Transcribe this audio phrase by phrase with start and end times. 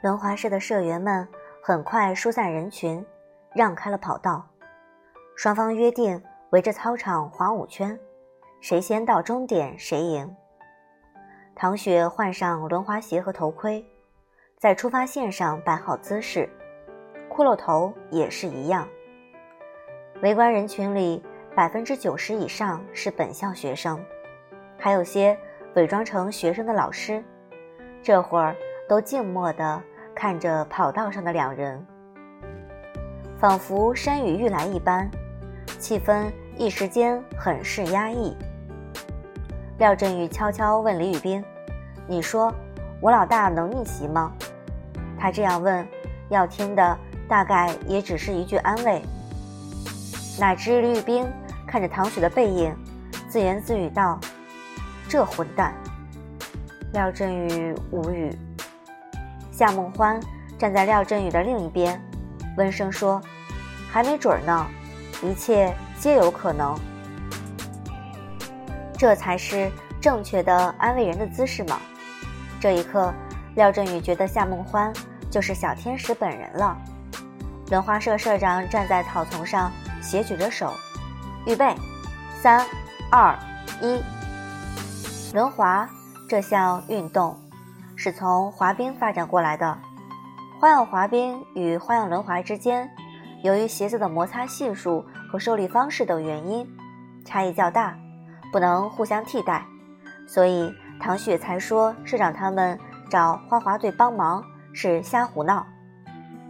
[0.00, 1.26] 轮滑社的社员们
[1.60, 3.04] 很快疏散人群，
[3.52, 4.46] 让开了跑道。
[5.36, 7.98] 双方约定围着操场滑五圈，
[8.60, 10.36] 谁先到终点谁赢。
[11.54, 13.84] 唐雪换上轮滑鞋和头盔，
[14.56, 16.48] 在出发线上摆好姿势，
[17.28, 18.86] 骷髅头也是一样。
[20.22, 21.24] 围观人群里，
[21.56, 24.00] 百分之九十以上是本校学生，
[24.78, 25.36] 还有些
[25.74, 27.22] 伪装成学生的老师。
[28.00, 28.54] 这会儿
[28.88, 29.82] 都静默地
[30.14, 31.86] 看着跑道上的两人，
[33.38, 35.08] 仿佛山雨欲来一般，
[35.78, 36.24] 气氛
[36.56, 38.34] 一时间很是压抑。
[39.76, 41.44] 廖振宇悄悄问李宇冰
[42.08, 42.52] ：“你说
[43.00, 44.32] 我老大能逆袭吗？”
[45.20, 45.86] 他这样问，
[46.30, 49.02] 要听的大概也只是一句安慰。
[50.40, 51.30] 哪知李宇冰
[51.66, 52.74] 看着唐雪的背影，
[53.28, 54.18] 自言自语道
[55.06, 55.74] ：“这混蛋。”
[56.94, 58.34] 廖振宇无语。
[59.58, 60.20] 夏梦欢
[60.56, 62.00] 站在廖振宇的另一边，
[62.56, 63.20] 温声说
[63.90, 64.64] ：“还没准呢，
[65.20, 66.78] 一切皆有可能。”
[68.96, 69.68] 这才是
[70.00, 71.80] 正确的安慰人的姿势吗？
[72.60, 73.12] 这一刻，
[73.56, 74.92] 廖振宇觉得夏梦欢
[75.28, 76.78] 就是小天使本人了。
[77.70, 80.72] 轮滑社社长站在草丛上，斜举着手
[81.48, 81.74] ：“预备，
[82.40, 82.64] 三、
[83.10, 83.36] 二、
[83.80, 84.00] 一，
[85.34, 85.90] 轮滑。”
[86.30, 87.36] 这项运动
[87.98, 89.76] 是从滑冰发展过来的。
[90.60, 92.88] 花样滑冰与花样轮滑之间，
[93.42, 96.64] 由于鞋子的摩擦系数和受力方式等原因，
[97.24, 97.98] 差异较大，
[98.52, 99.66] 不能互相替代。
[100.28, 102.78] 所以唐雪才说社长他们
[103.10, 105.66] 找花滑队帮忙是瞎胡闹。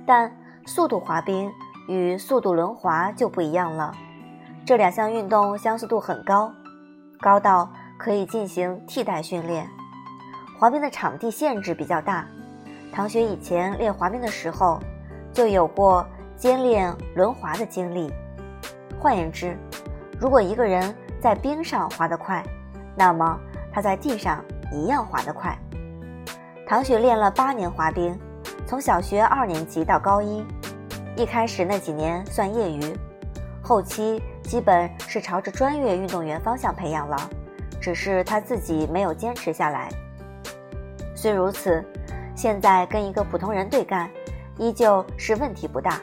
[0.07, 0.31] 但
[0.67, 1.51] 速度滑冰
[1.89, 3.95] 与速度轮滑就不一样了，
[4.67, 6.53] 这两项运动相似度很高，
[7.21, 7.71] 高到。
[7.99, 9.69] 可以进行替代训练。
[10.59, 12.27] 滑冰的场地限制比较大，
[12.93, 14.81] 唐雪以前练滑冰的时候
[15.33, 16.05] 就有过
[16.37, 18.13] 兼练轮滑的经历。
[18.99, 19.57] 换言之，
[20.19, 22.45] 如果一个人在冰上滑得快，
[22.97, 23.39] 那么
[23.73, 25.57] 他在地上一样滑得快。
[26.67, 28.19] 唐雪练了八年滑冰，
[28.67, 30.45] 从小学二年级到高一，
[31.15, 32.83] 一开始那几年算业余，
[33.63, 37.17] 后期基本是朝着专业运动员方向培养了。
[37.81, 39.89] 只是他自己没有坚持下来。
[41.21, 41.85] 虽如此，
[42.37, 44.09] 现在跟一个普通人对干，
[44.57, 46.01] 依旧是问题不大。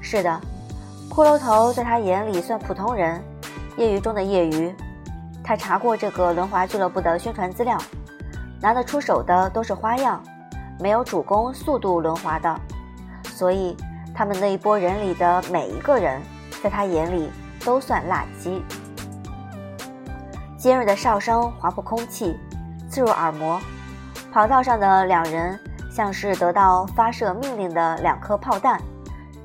[0.00, 0.40] 是的，
[1.08, 3.22] 骷髅头在他眼里算普通人，
[3.76, 4.74] 业余中的业余。
[5.44, 7.78] 他查过这个轮滑俱乐部的宣传资料，
[8.60, 10.20] 拿得出手的都是花样，
[10.80, 12.60] 没有主攻速度轮滑的。
[13.22, 13.76] 所以，
[14.12, 16.20] 他们那一波人里的每一个人，
[16.60, 17.30] 在他眼里
[17.64, 18.60] 都算垃圾。
[20.58, 22.36] 尖锐的哨声划破空气，
[22.90, 23.60] 刺入耳膜。
[24.34, 25.56] 跑道上的两人
[25.88, 28.82] 像是得到发射命令的两颗炮弹，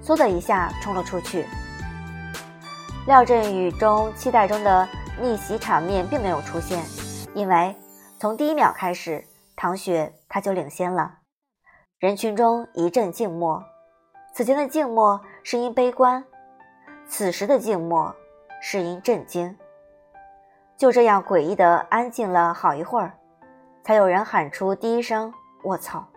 [0.04, 1.46] 嗖的一下冲了出去。
[3.06, 4.90] 廖振宇中期待中的
[5.22, 6.84] 逆袭场面并没有出现，
[7.36, 7.76] 因为
[8.18, 9.24] 从第一秒开始，
[9.56, 11.20] 唐雪他就领先了。
[12.00, 13.64] 人群中一阵静默，
[14.34, 16.24] 此前的静默是因悲观，
[17.08, 18.16] 此时的静默
[18.60, 19.56] 是因震惊。
[20.76, 23.14] 就这样诡异的安静了好一会儿，
[23.90, 25.34] 才有人喊出第一声
[25.66, 26.08] “卧槽”，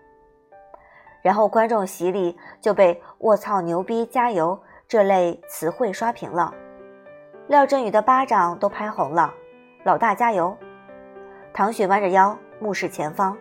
[1.24, 6.52] 然后观众席里就被“卧槽”“牛逼”“加油”这类词汇刷屏了。
[7.46, 9.32] 廖振宇的巴掌都拍红了
[9.84, 10.54] ，“老大加油！”
[11.54, 13.34] 唐雪弯着腰，目视前方，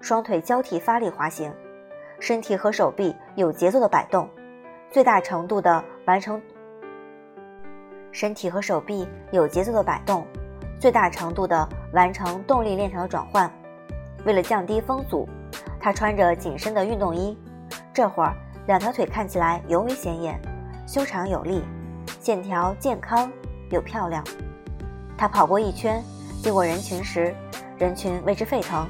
[0.00, 1.52] 双腿交替发力滑行，
[2.18, 4.26] 身体和手臂有节奏的摆动，
[4.90, 6.40] 最大程度的完成
[8.12, 10.26] 身体和手臂有节奏的摆动。
[10.80, 13.50] 最大程度的完成动力链条的转换。
[14.24, 15.28] 为了降低风阻，
[15.80, 17.38] 他穿着紧身的运动衣。
[17.92, 18.34] 这会儿，
[18.66, 20.40] 两条腿看起来尤为显眼，
[20.86, 21.62] 修长有力，
[22.20, 23.30] 线条健康
[23.70, 24.24] 又漂亮。
[25.16, 26.02] 他跑过一圈，
[26.42, 27.34] 经过人群时，
[27.78, 28.86] 人群为之沸腾，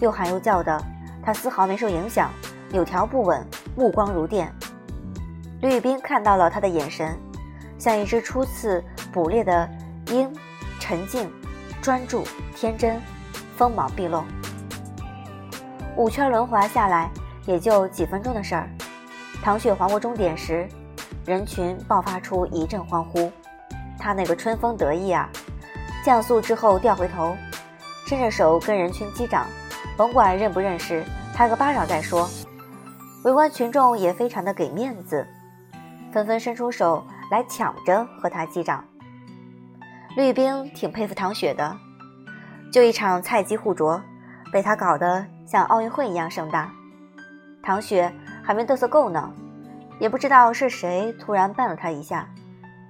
[0.00, 0.80] 又喊又叫的，
[1.22, 2.30] 他丝毫没受影响，
[2.72, 3.44] 有条不紊，
[3.76, 4.52] 目光如电。
[5.60, 7.18] 吕宇斌看到了他的眼神，
[7.78, 8.82] 像一只初次
[9.12, 9.68] 捕猎的
[10.10, 10.32] 鹰。
[10.80, 11.30] 沉静、
[11.82, 12.22] 专注、
[12.54, 12.98] 天真，
[13.56, 14.22] 锋芒毕露。
[15.98, 17.10] 五圈轮滑下来，
[17.44, 18.70] 也就几分钟的事儿。
[19.42, 20.68] 唐雪滑过终点时，
[21.26, 23.32] 人群爆发出一阵欢呼。
[23.98, 25.28] 他那个春风得意啊！
[26.04, 27.36] 降速之后掉回头，
[28.06, 29.44] 伸着手跟人群击掌，
[29.96, 31.02] 甭管认不认识，
[31.34, 32.30] 拍个巴掌再说。
[33.24, 35.26] 围观群众也非常的给面子，
[36.12, 38.84] 纷纷伸出手来抢着和他击掌。
[40.16, 41.76] 绿冰挺佩服唐雪的，
[42.72, 44.00] 就一场菜鸡互啄，
[44.52, 46.70] 被他搞得像奥运会一样盛大。
[47.62, 48.12] 唐雪
[48.42, 49.30] 还没嘚瑟够呢，
[49.98, 52.28] 也不知道是谁突然绊了他一下，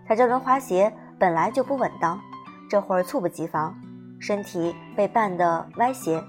[0.06, 2.20] 踩着轮滑鞋本来就不稳当，
[2.70, 3.75] 这会儿猝不及防，
[4.20, 6.22] 身体被绊得歪斜，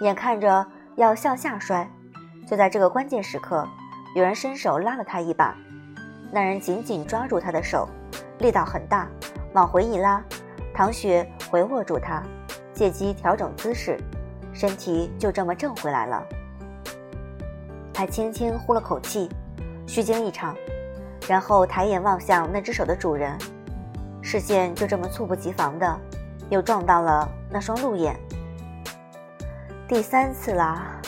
[0.00, 0.66] 眼看着
[0.96, 1.86] 要向下摔。
[2.46, 3.66] 就在这个关键时刻，
[4.14, 5.54] 有人伸手拉了他一把，
[6.32, 7.88] 那人紧紧抓住他的手，
[8.38, 9.06] 力道很大，
[9.52, 10.22] 往回一拉，
[10.74, 12.22] 唐雪回握住他，
[12.72, 13.98] 借机调整姿势，
[14.52, 16.26] 身体就这么正回来了。
[17.92, 19.28] 他轻轻呼了口气，
[19.86, 20.56] 虚惊一场，
[21.28, 23.36] 然后抬眼望向那只手的主人，
[24.22, 26.00] 视线就这么猝不及防的，
[26.48, 28.18] 又撞到了那双鹿眼。
[29.86, 31.00] 第三次啦！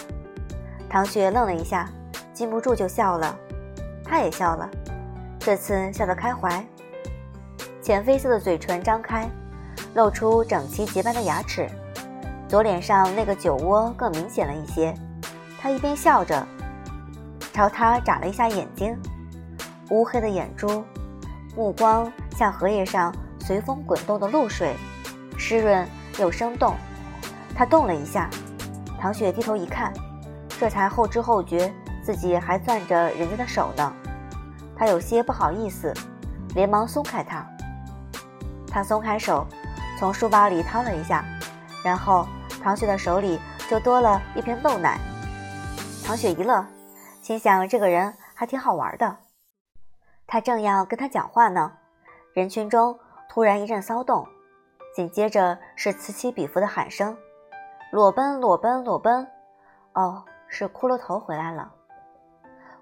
[0.91, 1.89] 唐雪愣了一下，
[2.33, 3.37] 禁不住就笑了，
[4.05, 4.69] 他也笑了，
[5.39, 6.65] 这次笑得开怀。
[7.81, 9.29] 浅绯色的嘴唇张开，
[9.95, 11.67] 露出整齐洁白的牙齿，
[12.55, 14.95] 左脸上那个酒窝更明显了一些。
[15.61, 16.47] 他一边笑着。
[17.53, 18.97] 朝他眨了一下眼睛，
[19.91, 20.85] 乌黑的眼珠，
[21.57, 24.77] 目光像荷叶上随风滚动的露水，
[25.37, 25.85] 湿润
[26.17, 26.77] 又生动。
[27.57, 28.31] 他动了一下，
[29.01, 29.93] 唐雪低头一看，
[30.61, 31.75] 这才后知后觉
[32.05, 33.93] 自己还攥着人家的手呢。
[34.77, 35.93] 他有些不好意思，
[36.55, 37.45] 连忙松开他。
[38.69, 39.45] 他松开手，
[39.99, 41.25] 从书包里掏了一下，
[41.85, 42.29] 然后
[42.65, 43.39] 唐雪的手里
[43.69, 44.99] 就多了一瓶豆奶。
[46.03, 46.65] 唐雪一乐。
[47.21, 49.17] 心想这个人还挺好玩的，
[50.27, 51.73] 他正要跟他讲话呢，
[52.35, 52.99] 人群中
[53.31, 54.27] 突然一阵骚动，
[54.95, 57.17] 紧接着是此起彼伏的喊声
[57.91, 59.27] ：“裸奔，裸奔，裸奔！”
[59.95, 61.73] 哦，是骷髅头回来了。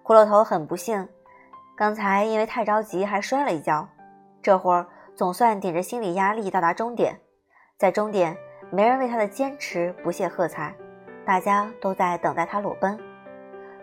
[0.02, 1.08] 骷髅头很不幸，
[1.76, 3.88] 刚才因为太着急还摔了一跤，
[4.43, 7.20] 这会儿总算顶着心理压力到达终点，
[7.79, 8.37] 在终点
[8.74, 10.74] 没人为他的坚持不屑喝彩，
[11.26, 12.98] 大家都在等待他裸奔。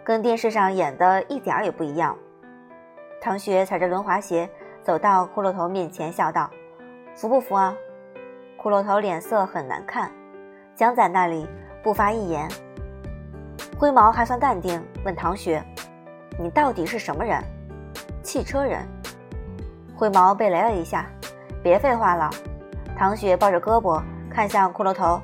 [0.04, 2.18] 跟电视上演的一点儿也不一样。
[3.22, 4.50] 唐雪踩着轮滑鞋
[4.82, 6.50] 走到骷髅头面前，笑道
[7.14, 7.76] ：“服不服啊？”
[8.60, 10.12] 骷髅头脸色很难看，
[10.74, 11.48] 僵在那里
[11.84, 12.50] 不发一言。
[13.78, 15.64] 灰毛还算淡定，问唐雪
[16.40, 17.40] ：“你到底是什么人
[18.24, 18.84] ？”“汽车人。”
[19.96, 21.06] 灰毛被雷了一下
[21.62, 22.28] ：“别废话了。”
[22.98, 25.20] 唐雪抱着胳膊看向骷髅头：“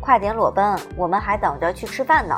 [0.00, 2.34] 快点裸奔，我们还等着去吃饭呢。”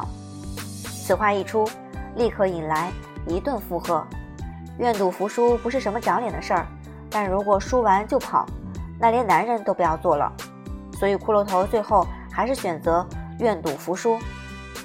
[1.04, 1.68] 此话一出，
[2.16, 2.90] 立刻引来
[3.26, 4.04] 一顿附和。
[4.78, 6.66] 愿赌服输不是什么长脸的事儿，
[7.10, 8.46] 但如果输完就跑，
[8.98, 10.32] 那连男人都不要做了。
[10.98, 13.06] 所以骷髅头最后还是选择
[13.38, 14.18] 愿赌服输。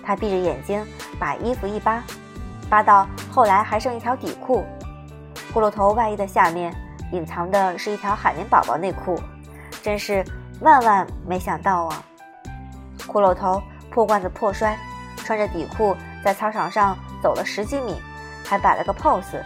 [0.04, 0.86] 他闭着眼睛
[1.20, 2.04] 把衣服一扒，
[2.70, 4.64] 扒到后来还剩一条底裤。
[5.54, 6.76] 骷髅头外衣的下面
[7.12, 9.18] 隐藏的是一条海绵宝宝内裤，
[9.82, 10.24] 真是
[10.62, 12.04] 万万没想到啊！
[13.00, 13.62] 骷髅头
[13.92, 14.78] 破罐子破摔，
[15.18, 15.96] 穿着底裤。
[16.24, 18.02] 在操场上走了十几米，
[18.44, 19.44] 还摆了个 pose。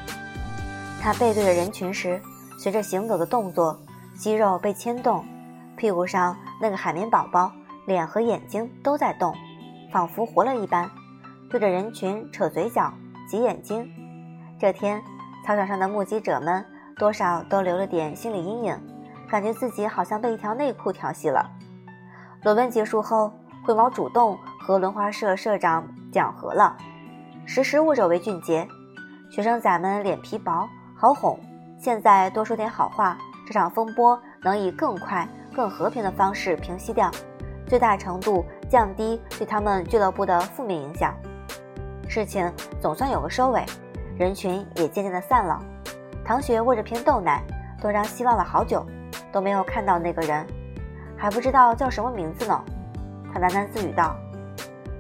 [1.02, 2.22] 他背对着人群时，
[2.58, 3.78] 随着行走的动作，
[4.18, 5.26] 肌肉被牵动，
[5.76, 7.52] 屁股上那个海绵宝宝
[7.86, 9.36] 脸和眼睛都在动，
[9.92, 10.90] 仿佛活了一般，
[11.50, 12.94] 对着人群扯嘴角、
[13.30, 13.86] 挤眼睛。
[14.58, 15.02] 这天，
[15.46, 16.66] 操场上的目击者们
[16.98, 18.82] 多少都留了点心理阴影，
[19.30, 21.50] 感觉自己好像被一条内裤调戏了。
[22.44, 23.32] 裸奔结束后，
[23.64, 25.88] 灰毛主动和轮滑社社长。
[26.12, 26.76] 讲和了，
[27.46, 28.68] 识时务者为俊杰。
[29.30, 31.40] 学生仔们脸皮薄，好哄。
[31.78, 37.12] 现在多说点好话，这场风波能以更快、更和平的方式平息掉，
[37.68, 41.14] 最大程度降低对他们俱乐部的负面影响。
[42.08, 43.64] 事情总算有个收尾，
[44.18, 45.62] 人群也渐渐的散了。
[46.26, 47.44] 唐雪握着瓶豆奶，
[47.80, 48.84] 东张西望了好久，
[49.32, 50.46] 都没有看到那个人，
[51.18, 52.64] 还不知道叫什么名字呢。
[53.34, 54.16] 他喃喃自语道。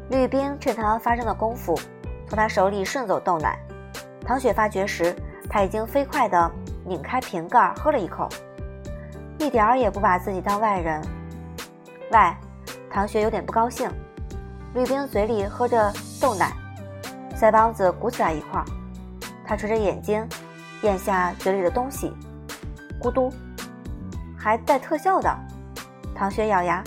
[0.09, 1.79] 绿冰趁他发生的功夫，
[2.27, 3.57] 从他手里顺走豆奶。
[4.25, 5.15] 唐雪发觉时，
[5.49, 6.51] 他已经飞快地
[6.85, 8.27] 拧开瓶盖，喝了一口，
[9.37, 10.99] 一点儿也不把自己当外人。
[12.11, 12.19] 喂，
[12.89, 13.89] 唐雪有点不高兴。
[14.73, 16.53] 绿冰嘴里喝着豆奶，
[17.35, 18.65] 腮帮子鼓起来一块儿。
[19.45, 20.27] 他垂着眼睛，
[20.83, 22.13] 咽下嘴里的东西，
[23.01, 23.31] 咕嘟，
[24.39, 25.29] 还带特效的。
[26.15, 26.81] 唐雪咬牙：“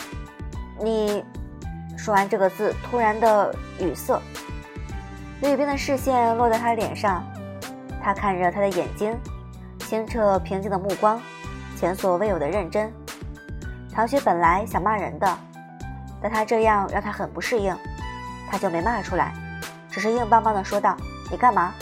[0.82, 1.22] 你。”
[1.96, 4.20] 说完这个字，突然的语塞。
[5.42, 7.22] 绿冰的视线落在他脸上，
[8.02, 9.16] 他看着他的眼睛，
[9.80, 11.20] 清澈平静的目光，
[11.76, 12.92] 前所未有的认真。
[13.92, 15.38] 唐雪本来想骂人的，
[16.20, 17.76] 但他这样让他很不适应，
[18.50, 19.34] 他就没骂出来，
[19.90, 20.96] 只是硬邦邦的说道
[21.30, 21.74] ：“你干嘛？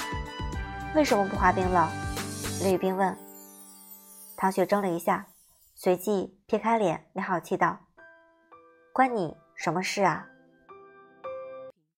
[0.94, 1.88] 为什么不滑冰了？”
[2.64, 3.16] 绿冰问。
[4.36, 5.24] 唐雪怔了一下，
[5.82, 7.78] 随即撇开脸，没好气道
[8.92, 10.28] ：“关你。”什么事啊？